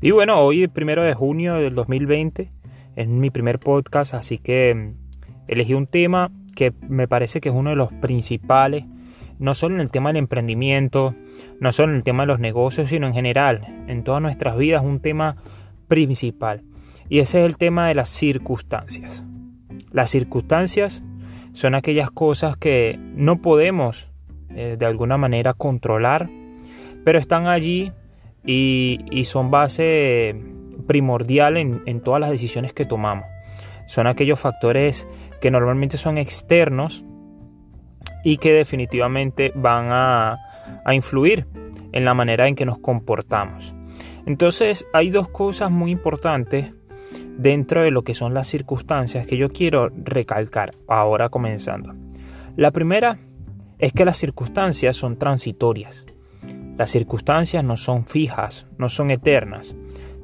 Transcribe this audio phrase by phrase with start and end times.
[0.00, 2.52] Y bueno, hoy el primero de junio del 2020
[2.94, 4.94] es mi primer podcast, así que mm,
[5.48, 8.84] elegí un tema que me parece que es uno de los principales,
[9.40, 11.14] no solo en el tema del emprendimiento,
[11.58, 14.84] no solo en el tema de los negocios, sino en general, en todas nuestras vidas,
[14.84, 15.36] un tema
[15.88, 16.62] principal.
[17.08, 19.24] Y ese es el tema de las circunstancias.
[19.90, 21.02] Las circunstancias
[21.54, 24.12] son aquellas cosas que no podemos
[24.50, 26.28] eh, de alguna manera controlar,
[27.04, 27.90] pero están allí
[28.50, 30.34] y, son base
[30.86, 33.26] primordial en, todas las decisiones que tomamos.
[33.86, 35.06] Son aquellos factores
[35.40, 37.04] que normalmente son externos
[38.24, 40.38] y que definitivamente van a,
[40.92, 41.46] influir
[41.92, 43.74] en la manera en que nos comportamos.
[44.24, 46.74] Entonces hay dos cosas muy importantes
[47.36, 51.94] dentro de lo que son las circunstancias que yo quiero recalcar ahora comenzando.
[52.56, 53.18] La primera
[53.78, 56.06] es que las circunstancias son transitorias.
[56.78, 59.74] Las circunstancias no son fijas, no son eternas,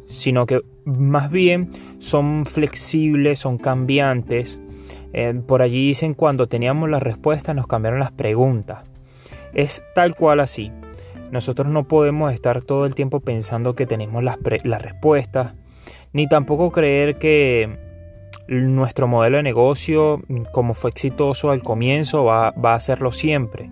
[0.06, 4.61] sino que más bien son flexibles, son cambiantes.
[5.12, 8.84] Eh, por allí dicen cuando teníamos las respuestas nos cambiaron las preguntas.
[9.52, 10.70] Es tal cual así.
[11.33, 15.55] Nosotros no podemos estar todo el tiempo pensando que tenemos las, respuestas,
[16.12, 17.80] ni tampoco creer que
[18.48, 23.70] nuestro modelo de negocio, como fue exitoso al comienzo, va, va a serlo siempre.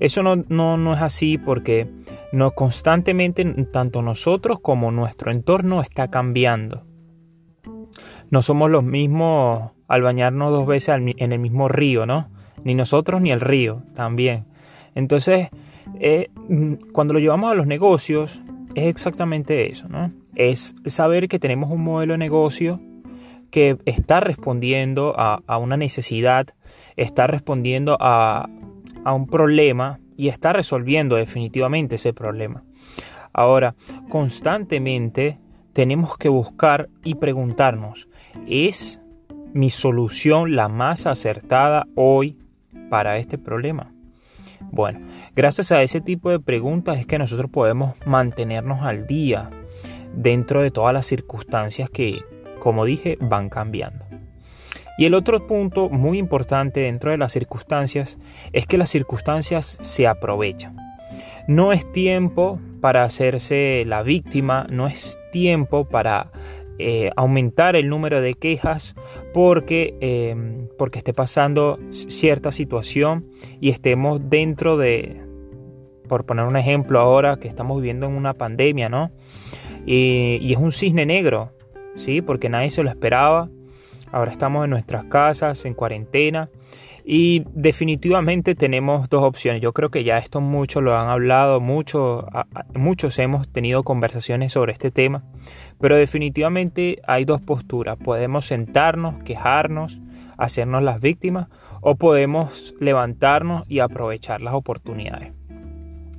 [0.00, 1.88] Eso no, no, es así porque
[2.32, 6.84] no, constantemente tanto nosotros como nuestro entorno está cambiando.
[8.30, 12.30] No somos los mismos al bañarnos dos veces en el mismo río, ¿no?
[12.62, 14.44] Ni nosotros ni el río también.
[14.94, 15.48] Entonces,
[16.00, 16.28] eh,
[16.92, 18.40] cuando lo llevamos a los negocios,
[18.74, 20.12] es exactamente eso, ¿no?
[20.34, 22.80] Es saber que tenemos un modelo de negocio
[23.50, 26.48] que está respondiendo a, una necesidad,
[26.96, 28.48] está respondiendo a,
[29.04, 32.64] a un problema y está resolviendo definitivamente ese problema.
[33.32, 33.74] Ahora,
[34.08, 35.38] constantemente
[35.72, 38.08] tenemos que buscar y preguntarnos,
[38.48, 39.00] ¿es
[39.54, 42.36] mi solución la más acertada hoy
[42.90, 43.92] para este problema?
[44.70, 45.00] Bueno,
[45.34, 49.50] gracias a ese tipo de preguntas es que nosotros podemos mantenernos al día
[50.14, 52.22] dentro de todas las circunstancias que,
[52.58, 54.04] como dije, van cambiando.
[54.98, 58.18] Y el otro punto muy importante dentro de las circunstancias
[58.52, 60.76] es que las circunstancias se aprovechan.
[61.46, 66.32] No es tiempo para hacerse la víctima, no es tiempo para
[66.80, 68.96] eh, aumentar el número de quejas
[69.32, 73.26] porque, em, porque esté pasando cierta situación
[73.60, 75.22] y estemos dentro de,
[76.08, 79.12] por poner un ejemplo ahora que estamos viviendo en una pandemia, ¿no?
[79.86, 81.52] Y, y es un cisne negro,
[81.98, 82.22] ¿sí?
[82.22, 83.48] Porque nadie se lo esperaba
[84.10, 86.48] Ahora estamos en nuestras casas, en cuarentena.
[87.04, 89.62] Y definitivamente tenemos dos opciones.
[89.62, 92.24] Yo creo que ya esto muchos lo han hablado, muchos,
[92.74, 95.24] muchos hemos tenido conversaciones sobre este tema.
[95.80, 97.96] Pero definitivamente hay dos posturas.
[97.96, 100.00] Podemos sentarnos, quejarnos,
[100.36, 101.48] hacernos las víctimas
[101.80, 105.37] o podemos levantarnos y aprovechar las oportunidades.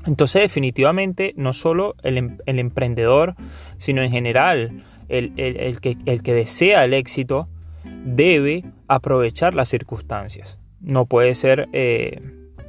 [0.10, 3.36] Entonces definitivamente no solo el, em, emprendedor,
[3.78, 7.48] sino en general el, que, desea el éxito,
[7.84, 10.58] debe aprovechar las circunstancias.
[10.82, 12.22] No puede ser, eh,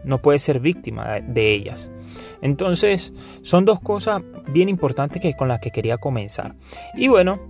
[0.04, 1.90] no puede ser víctima de ellas.
[2.42, 6.56] Entonces, son dos cosas bien importantes que, con las que quería comenzar.
[6.94, 7.40] Y bueno,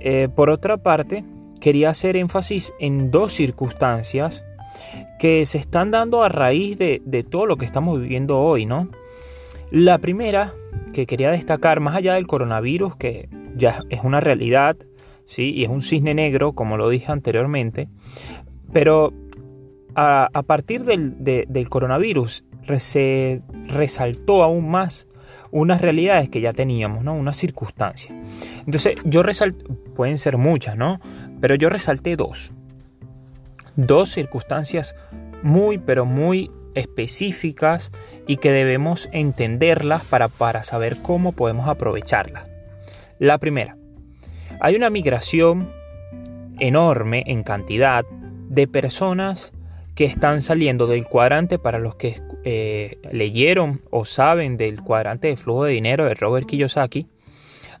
[0.00, 1.24] eh, por otra parte,
[1.60, 4.42] quería hacer énfasis en dos circunstancias
[5.18, 8.88] que se están dando a raíz de, de todo lo que estamos viviendo hoy, ¿no?
[9.70, 10.52] La primera
[10.92, 14.76] que quería destacar, más allá del coronavirus, que ya es una realidad,
[15.24, 15.52] ¿sí?
[15.54, 17.88] y es un cisne negro, como lo dije anteriormente,
[18.72, 19.12] pero
[19.94, 22.44] a, partir del, coronavirus
[22.78, 25.08] se resaltó aún más
[25.50, 27.14] unas realidades que ya teníamos, ¿no?
[27.14, 28.16] Unas circunstancias.
[28.66, 31.00] Entonces, yo resalté, pueden ser muchas, ¿no?
[31.40, 32.50] Pero yo resalté dos.
[33.76, 34.94] Dos circunstancias
[35.42, 37.90] muy, pero muy específicas
[38.28, 42.46] y que debemos entenderlas para, para saber cómo podemos aprovecharlas.
[43.18, 43.76] La primera,
[44.60, 45.72] hay una migración
[46.60, 48.04] enorme en cantidad
[48.48, 49.52] de personas
[49.94, 55.36] que están saliendo del cuadrante para los que eh, leyeron o saben del cuadrante de
[55.36, 57.06] flujo de dinero de Robert Kiyosaki.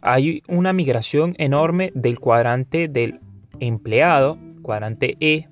[0.00, 3.20] Hay una migración enorme del cuadrante del
[3.60, 5.48] empleado, cuadrante E,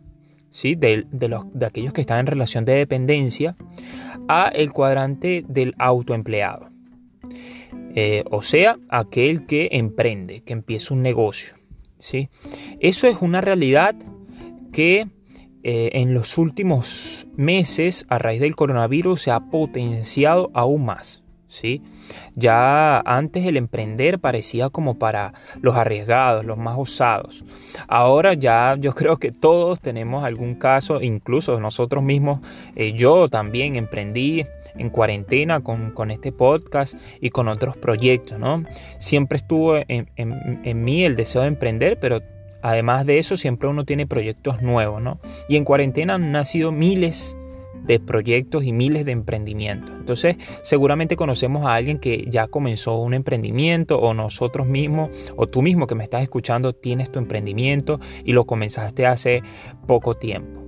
[0.54, 0.76] ¿sí?
[0.76, 3.56] de, los, de aquellos que están en relación de dependencia,
[4.28, 6.68] a el cuadrante del autoempleado.
[7.96, 11.54] Eh, o sea, aquel que emprende, que empieza un negocio.
[11.98, 12.28] ¿sí?
[12.78, 13.96] Eso es una realidad
[14.72, 15.08] que
[15.64, 21.23] eh, en los últimos meses, a raíz del coronavirus, se ha potenciado aún más.
[21.54, 21.80] ¿Sí?
[22.34, 27.44] Ya antes el emprender parecía como para los arriesgados, los más osados.
[27.86, 32.40] Ahora ya yo creo que todos tenemos algún caso, incluso nosotros mismos,
[32.76, 34.44] eh, yo también emprendí
[34.76, 38.64] en cuarentena con, este podcast y con otros proyectos, ¿no?
[38.98, 42.20] Siempre estuvo en, en mí el deseo de emprender, pero
[42.60, 45.20] además de eso siempre uno tiene proyectos nuevos, ¿no?
[45.48, 47.36] Y en cuarentena han nacido miles
[47.84, 49.90] de proyectos y miles de emprendimientos.
[49.96, 55.62] Entonces, seguramente conocemos a alguien que ya comenzó un emprendimiento o nosotros mismos o tú
[55.62, 59.42] mismo que me estás escuchando tienes tu emprendimiento y lo comenzaste hace
[59.86, 60.62] poco tiempo.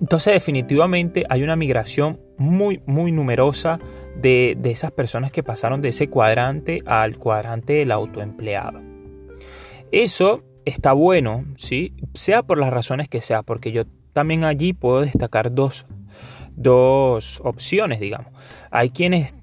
[0.00, 3.78] Entonces, definitivamente hay una migración muy, muy numerosa
[4.16, 8.80] de, de esas personas que pasaron de ese cuadrante al cuadrante del autoempleado.
[9.92, 11.94] Eso está bueno, ¿sí?
[12.14, 15.86] Sea por las razones que sea, porque yo también allí puedo destacar dos
[16.60, 18.32] dos opciones, digamos.
[18.70, 19.34] Hay quienes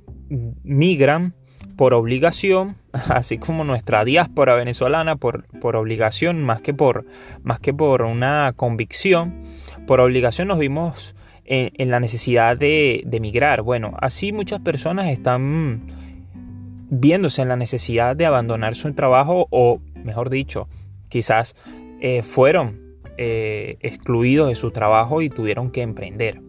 [0.63, 1.33] migran
[1.75, 2.77] por obligación,
[3.09, 7.05] así como nuestra diáspora venezolana por, por obligación más que por,
[7.43, 9.41] más que por una convicción.
[9.85, 11.15] Por obligación nos vimos
[11.45, 13.61] en, la necesidad de, migrar.
[13.61, 15.87] Bueno, así muchas personas están
[16.89, 20.67] viéndose en la necesidad de abandonar su trabajo o, mejor dicho,
[21.09, 21.55] quizás
[22.01, 22.81] eh, fueron
[23.17, 26.41] eh, excluidos de su trabajo y tuvieron que emprender.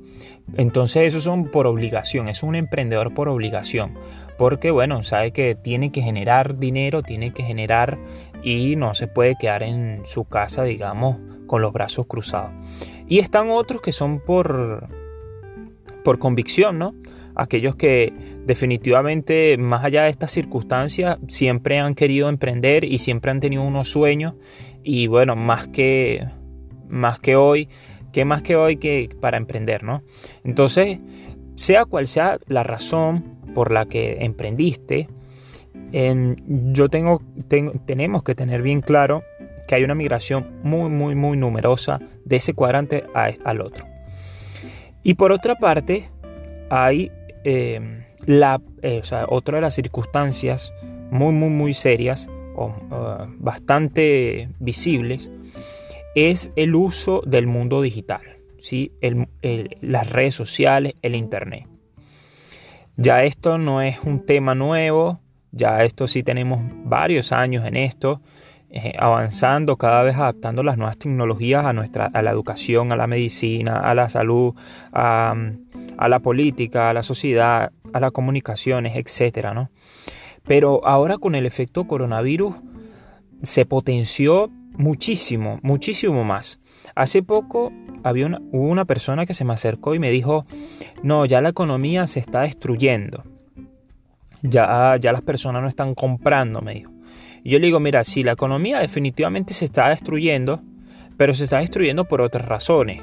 [0.57, 3.95] Entonces esos son por obligación, es un emprendedor por obligación,
[4.39, 7.99] porque bueno, sabe que tiene que generar dinero, tiene que generar
[8.43, 12.53] y no se puede quedar en su casa, digamos, con los brazos cruzados.
[13.09, 14.89] Y están otros que son por,
[16.03, 16.95] por convicción, ¿no?
[17.35, 18.13] Aquellos que
[18.47, 23.91] definitivamente, más allá de estas circunstancias, siempre han querido emprender y siempre han tenido unos
[23.91, 24.35] sueños
[24.83, 26.27] y bueno, más que,
[26.89, 27.69] más que hoy,
[28.19, 30.03] ¿qué más que hoy que para emprender, no?
[30.43, 30.99] Entonces,
[31.55, 35.09] sea cual sea la razón por la que emprendiste,
[35.93, 37.23] yo tengo,
[37.87, 39.23] tenemos que tener bien claro
[39.69, 43.87] que hay una migración muy, muy, muy numerosa de ese cuadrante al otro.
[45.05, 46.09] Y por otra parte,
[46.71, 47.13] hay
[47.45, 50.73] em, la, eh, otra de las circunstancias
[51.13, 52.75] muy, muy, muy serias o
[53.39, 55.31] bastante visibles
[56.19, 58.23] es el uso del mundo digital,
[58.61, 58.93] ¿sí?
[59.81, 61.67] las redes sociales, el Internet.
[62.97, 65.21] Ya esto no es un tema nuevo,
[65.53, 68.21] ya esto sí tenemos varios años en esto,
[68.71, 73.07] eh, avanzando, cada vez adaptando las nuevas tecnologías a, nuestra, a la educación, a la
[73.07, 74.55] medicina, a la salud,
[74.93, 75.35] a,
[76.09, 79.55] la política, a la sociedad, a las comunicaciones, etc.
[79.55, 79.71] ¿no?
[80.47, 82.57] Pero ahora con el efecto coronavirus
[83.43, 86.59] se potenció muchísimo, muchísimo más.
[86.95, 87.71] Hace poco
[88.03, 90.47] había una, hubo una persona que se me acercó y me dijo,
[91.03, 93.25] no, ya la economía se está destruyendo.
[94.43, 96.93] Ya, ya las personas no están comprando, me dijo.
[97.45, 100.61] Y yo le digo, mira, sí, la economía definitivamente se está destruyendo,
[101.17, 103.03] pero se está destruyendo por otras razones.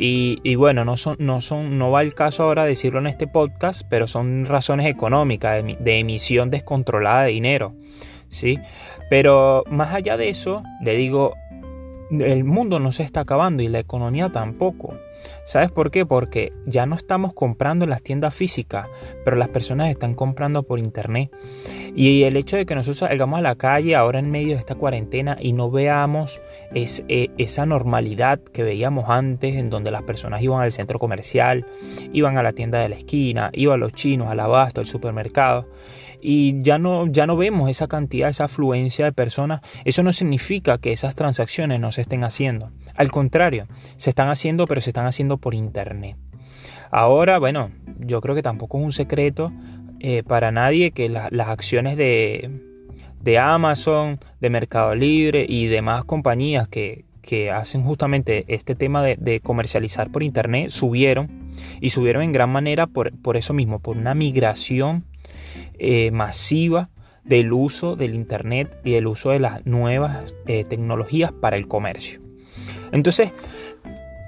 [0.00, 3.82] Y, bueno, no, son, no, son, no va el caso ahora decirlo en este podcast,
[3.90, 7.74] pero son razones económicas, de, de emisión descontrolada de dinero.
[8.28, 8.58] ¿Sí?
[9.10, 11.34] Pero más allá de eso, le digo,
[12.10, 14.94] el mundo no se está acabando y la economía tampoco.
[15.44, 16.04] ¿Sabes por qué?
[16.04, 18.88] Porque ya no estamos comprando en las tiendas físicas,
[19.24, 21.30] pero las personas están comprando por internet.
[21.94, 24.74] Y el hecho de que nosotros salgamos a la calle ahora en medio de esta
[24.74, 26.40] cuarentena y no veamos
[26.74, 31.66] eh, esa normalidad que veíamos antes, en donde las personas iban al centro comercial,
[32.12, 35.66] iban a la tienda de la esquina, iban los chinos, al abasto, al supermercado
[36.20, 40.78] y ya no, ya no vemos esa cantidad, esa afluencia de personas, eso no significa
[40.78, 42.70] que esas transacciones no se estén haciendo.
[42.98, 46.16] Al contrario, se están haciendo, pero se están haciendo por Internet.
[46.90, 49.50] Ahora, bueno, yo creo que tampoco es un secreto
[50.00, 52.50] eh, para nadie que las acciones de,
[53.40, 57.04] Amazon, de Mercado Libre y demás compañías que,
[57.54, 63.12] hacen justamente este tema de, comercializar por internet subieron y subieron en gran manera por,
[63.20, 65.04] por, eso mismo, por una migración
[65.78, 66.88] eh, masiva
[67.22, 72.27] del uso del Internet y del uso de las nuevas eh, tecnologías para el comercio.
[72.92, 73.32] Entonces,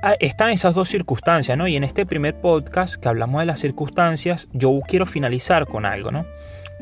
[0.02, 1.66] ah, están esas dos circunstancias, ¿no?
[1.68, 6.10] Y en este primer podcast que hablamos de las circunstancias, yo quiero finalizar con algo,
[6.10, 6.26] ¿no?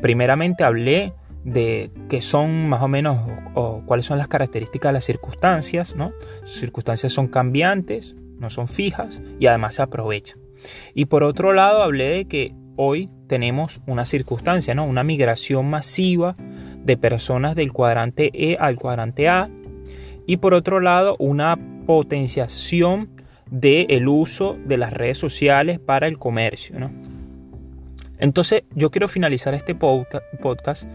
[0.01, 3.17] Primeramente hablé de qué son más o menos
[3.53, 6.11] o, cuáles son las características de las circunstancias, ¿no?
[6.43, 10.39] Circunstancias son cambiantes, no son fijas y además se aprovechan.
[10.93, 14.85] Y por otro lado hablé de que hoy tenemos una circunstancia, ¿no?
[14.85, 16.33] Una migración masiva
[16.83, 19.49] de personas del cuadrante E al cuadrante A
[20.29, 21.57] y por otro lado una
[21.87, 23.09] potenciación
[23.49, 26.75] del uso de las redes sociales para el comercio,
[28.19, 30.87] Entonces yo quiero finalizar este podcast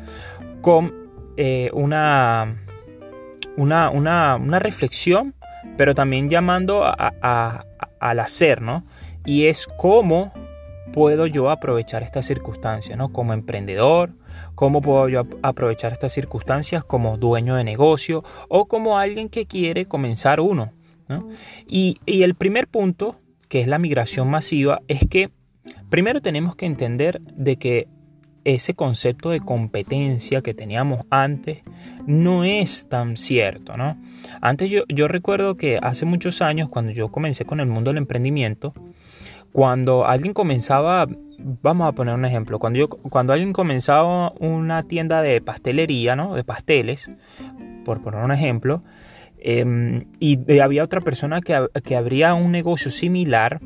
[0.61, 0.95] con
[1.37, 2.63] eh, una,
[3.57, 5.35] una, una, reflexión,
[5.77, 8.85] pero también llamando al hacer, ¿no?
[9.25, 10.33] Y es cómo
[10.93, 13.13] puedo yo aprovechar estas circunstancias, ¿no?
[13.13, 14.13] Como emprendedor,
[14.55, 19.87] cómo puedo yo aprovechar estas circunstancias como dueño de negocio o como alguien que quiere
[19.87, 20.73] comenzar uno,
[21.69, 23.17] Y, y el primer punto,
[23.49, 25.29] que es la migración masiva, es que
[25.91, 27.89] primero tenemos que entender de que
[28.45, 31.63] ese concepto de competencia que teníamos antes
[32.07, 33.97] no es tan cierto, ¿no?
[34.41, 37.99] Antes yo, yo recuerdo que hace muchos años, cuando yo comencé con el mundo del
[37.99, 38.73] emprendimiento,
[39.55, 41.07] cuando alguien comenzaba,
[41.39, 46.35] vamos a poner un ejemplo, cuando, yo, cuando alguien comenzaba una tienda de pastelería, ¿no?
[46.35, 47.09] De pasteles,
[47.85, 48.81] por poner un ejemplo,
[49.39, 53.61] em, y había otra persona que, que abría un negocio similar,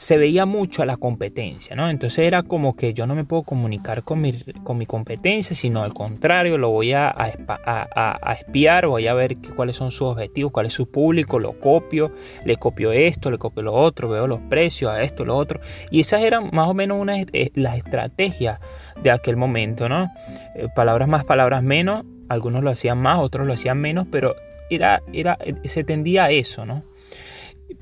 [0.00, 1.90] se veía mucho a la competencia, ¿no?
[1.90, 4.32] Entonces era como que yo no me puedo comunicar con mi,
[4.64, 9.76] con mi competencia, sino al contrario, lo voy a, a, espiar, voy a ver cuáles
[9.76, 12.12] son sus objetivos, cuál es su público, lo copio,
[12.46, 15.60] le copio esto, le copio lo otro, veo los precios, a esto, lo otro.
[15.90, 18.58] Y esas eran más o menos una, eh, las estrategias
[19.02, 20.10] de aquel momento, ¿no?
[20.54, 24.34] Eh, palabras más, palabras menos, algunos lo hacían más, otros lo hacían menos, pero
[24.70, 26.84] era, era, eh, se tendía a eso, ¿no?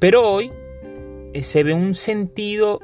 [0.00, 0.50] Pero hoy
[1.40, 2.80] se ve un sentido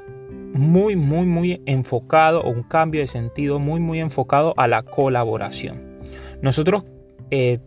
[0.54, 5.98] muy, muy, muy enfocado o un cambio de sentido muy, muy enfocado a la colaboración.
[6.42, 6.84] Nosotros
[7.30, 7.58] eh,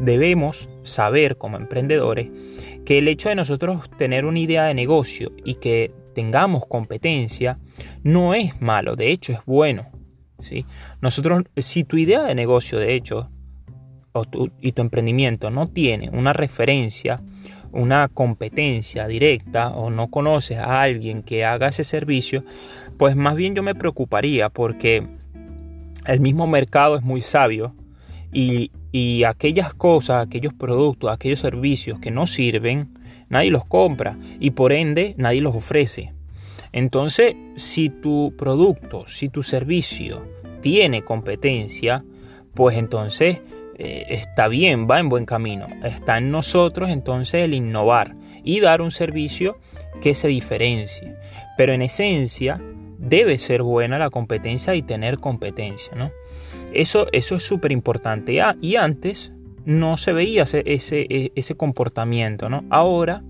[0.00, 2.28] debemos saber como emprendedores
[2.84, 7.58] que el hecho de nosotros tener una idea de negocio y que tengamos competencia
[8.02, 9.90] no es malo, de hecho es bueno.
[10.38, 10.66] ¿sí?
[11.00, 13.26] Nosotros, si tu idea de negocio, de hecho,
[14.60, 17.20] y tu emprendimiento no tiene una referencia,
[17.72, 22.44] una competencia directa o no conoces a alguien que haga ese servicio,
[22.96, 25.06] pues más bien yo me preocuparía porque
[26.06, 27.74] el mismo mercado es muy sabio
[28.32, 32.88] y, y aquellas cosas, aquellos productos, aquellos servicios que no sirven,
[33.28, 36.12] nadie los compra y por ende nadie los ofrece.
[36.72, 40.22] Entonces, si tu producto, si tu servicio
[40.60, 42.04] tiene competencia,
[42.54, 43.40] pues entonces
[43.78, 45.68] eh, está bien, va en buen camino.
[45.84, 49.54] Está en nosotros entonces el innovar y dar un servicio
[50.02, 51.14] que se diferencie.
[51.56, 52.60] Pero en esencia
[52.98, 55.94] debe ser buena la competencia y tener competencia.
[55.94, 56.10] ¿no?
[56.72, 58.40] Eso, eso es súper importante.
[58.40, 59.32] Ah, y antes
[59.64, 62.48] no se veía ese, ese, e, ese comportamiento.
[62.48, 62.64] ¿no?
[62.70, 63.22] Ahora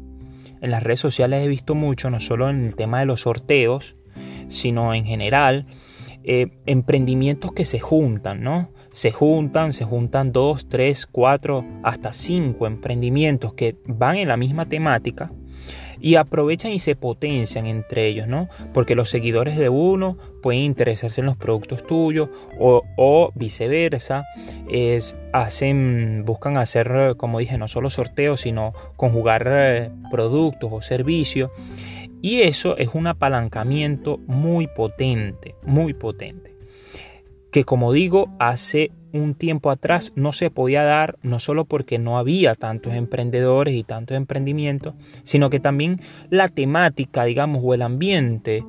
[0.60, 3.94] en las redes sociales he visto mucho, no solo en el tema de los sorteos,
[4.48, 5.66] sino en general,
[6.24, 8.70] eh, emprendimientos que se juntan, ¿no?
[8.98, 14.66] Se juntan, se juntan dos, tres, cuatro, hasta cinco emprendimientos que van en la misma
[14.66, 15.30] temática
[16.00, 18.48] y aprovechan y se potencian entre ellos, ¿no?
[18.74, 22.28] Porque los seguidores de uno pueden interesarse en los productos tuyos
[22.58, 24.24] o, viceversa,
[24.68, 31.52] es, hacen, buscan hacer, como dije, no solo sorteos, sino conjugar eh, productos o servicios
[32.20, 36.47] y eso es un apalancamiento muy potente, muy potente.
[37.50, 42.18] Que como digo, hace un tiempo atrás no se podía dar, no solo porque no
[42.18, 46.00] había tantos emprendedores y tantos emprendimientos, sino que también
[46.30, 48.64] la temática, digamos, o el ambiente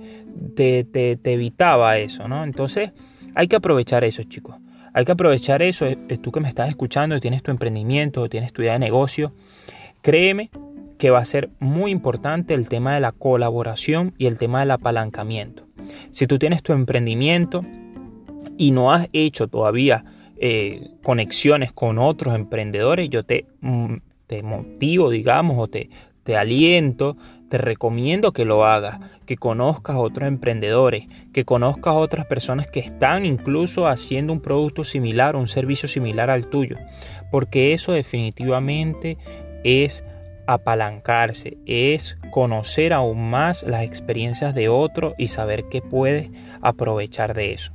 [0.55, 2.43] te, te, evitaba eso, ¿no?
[2.43, 2.91] Entonces
[3.35, 4.55] hay que aprovechar eso, chicos.
[4.93, 5.85] Hay que aprovechar eso.
[6.21, 9.31] Tú que me estás escuchando, tienes tu emprendimiento, tienes tu idea de negocio,
[10.01, 10.49] créeme
[10.97, 14.71] que va a ser muy importante el tema de la colaboración y el tema del
[14.71, 15.63] apalancamiento.
[16.11, 17.63] Si tú tienes tu emprendimiento
[18.59, 20.03] y no has hecho todavía
[20.37, 23.95] eh, conexiones con otros emprendedores, yo te, mm,
[24.27, 25.89] te motivo, digamos, o te,
[26.23, 27.15] te aliento,
[27.49, 33.25] te recomiendo que lo hagas, que conozcas otros emprendedores, que conozcas otras personas que están
[33.25, 36.75] incluso haciendo un producto similar o un servicio similar al tuyo,
[37.31, 39.17] porque eso definitivamente
[39.63, 40.03] es
[40.47, 46.29] apalancarse, es conocer aún más las experiencias de otro y saber qué puedes
[46.61, 47.71] aprovechar de eso.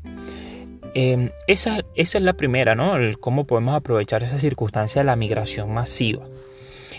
[0.95, 2.95] Em, esa, esa, es la primera, ¿no?
[3.21, 6.27] cómo podemos aprovechar esa circunstancia de la migración masiva.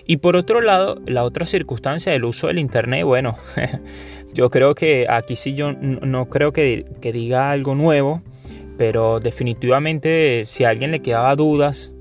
[0.06, 3.38] Y por otro lado, la otra circunstancia del uso del Internet, bueno,
[4.34, 8.22] yo creo que aquí sí yo no creo que, diga algo nuevo,
[8.78, 11.94] pero definitivamente si a alguien le quedaba dudas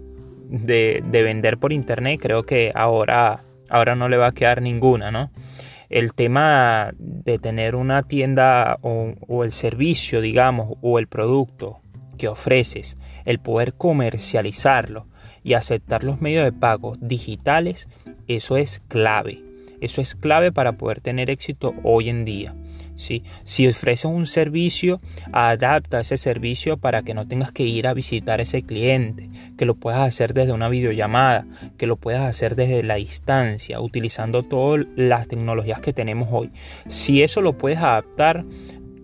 [0.48, 5.10] de, de vender por Internet, creo que ahora ahora no le va a quedar ninguna,
[5.10, 5.30] ¿no?
[5.90, 11.80] El tema de tener una tienda o, el servicio, digamos, o el producto
[12.14, 15.06] que ofreces, el poder comercializarlo
[15.42, 17.88] y aceptar los medios de pago digitales,
[18.28, 19.42] eso es clave.
[19.80, 22.54] Eso es clave para poder tener éxito hoy en día.
[22.96, 25.00] Si ofreces un servicio,
[25.32, 29.28] adapta ese servicio para que no tengas que ir a visitar a ese cliente,
[29.58, 31.44] que lo puedas hacer desde una videollamada,
[31.76, 36.50] que lo puedas hacer desde la distancia, utilizando todas las tecnologías que tenemos hoy.
[36.88, 38.44] Si eso lo puedes adaptar,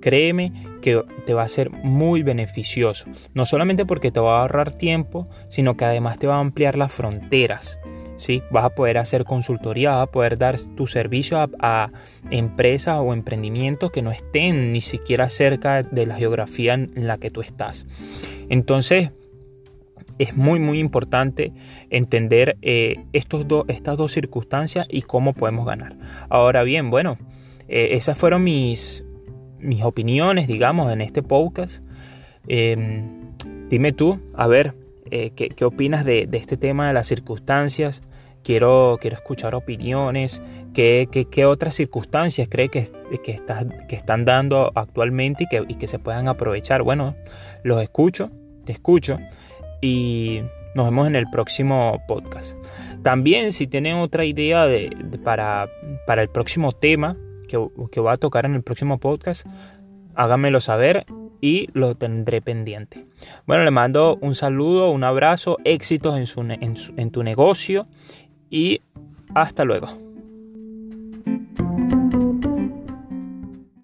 [0.01, 0.53] créeme
[0.83, 3.07] que te va a ser muy beneficioso.
[3.35, 6.77] No solamente porque te va a ahorrar tiempo, sino que además te va a ampliar
[6.77, 7.79] las fronteras.
[8.21, 8.43] ¿sí?
[8.51, 11.91] Vas a poder hacer consultoría, vas a poder dar tu servicio a,
[12.31, 17.31] empresas o emprendimientos que no estén ni siquiera cerca de la geografía en la que
[17.31, 17.87] tú estás.
[18.49, 19.11] Entonces,
[20.19, 21.53] es muy muy importante
[21.89, 25.97] entender eh, estos estas dos circunstancias y cómo podemos ganar.
[26.29, 27.17] Ahora bien, bueno,
[27.69, 29.03] eh, esas fueron mis,
[29.61, 31.83] mis opiniones, digamos, en este podcast.
[32.49, 33.33] Em,
[33.69, 34.75] dime tú, a ver,
[35.11, 38.03] eh, ¿qué, opinas de, este tema de las circunstancias?
[38.43, 40.41] Quiero, quiero escuchar opiniones.
[40.73, 42.89] ¿Qué, qué, otras circunstancias crees que,
[43.23, 43.39] que,
[43.89, 46.83] que están dando actualmente y que, y que se puedan aprovechar?
[46.83, 47.17] Bueno,
[47.63, 48.31] los escucho,
[48.65, 49.19] te escucho
[49.83, 50.41] y
[50.75, 52.57] nos vemos en el próximo podcast.
[53.03, 54.91] También si tienen otra idea de,
[55.25, 55.69] para,
[56.07, 57.17] para el próximo tema
[57.51, 59.47] que, voy a tocar en el próximo podcast,
[60.15, 61.05] háganmelo saber
[61.41, 63.07] y lo tendré pendiente.
[63.47, 67.87] Bueno, le mando un saludo, un abrazo, éxitos en, su, en tu negocio
[68.51, 68.83] y
[69.35, 70.10] hasta luego.